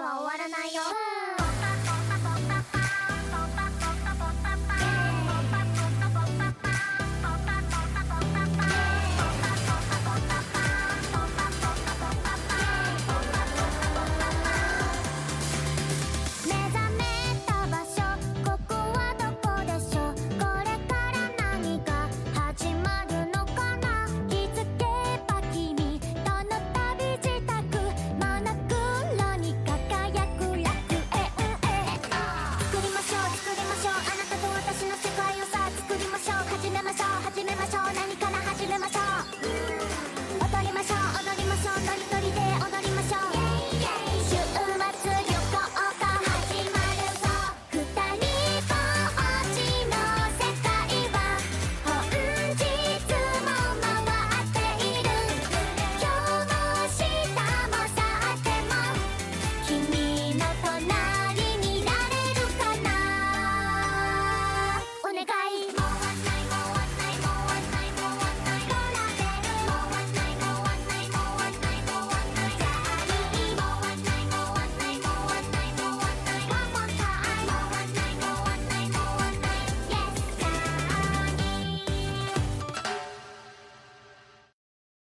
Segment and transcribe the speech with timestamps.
[0.00, 1.07] は終わらないよ。
[40.62, 40.97] れましょう。